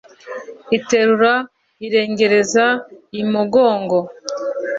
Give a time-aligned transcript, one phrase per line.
[0.77, 1.33] Iterura
[1.85, 2.65] irengereza
[3.21, 3.97] imugongo;